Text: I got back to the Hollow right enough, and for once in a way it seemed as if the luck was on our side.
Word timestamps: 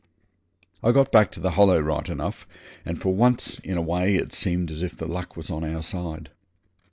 I 0.81 0.93
got 0.93 1.11
back 1.11 1.31
to 1.33 1.39
the 1.39 1.51
Hollow 1.51 1.79
right 1.79 2.09
enough, 2.09 2.47
and 2.85 2.99
for 2.99 3.13
once 3.13 3.59
in 3.59 3.77
a 3.77 3.83
way 3.83 4.15
it 4.15 4.33
seemed 4.33 4.71
as 4.71 4.81
if 4.81 4.97
the 4.97 5.05
luck 5.07 5.37
was 5.37 5.51
on 5.51 5.63
our 5.63 5.83
side. 5.83 6.31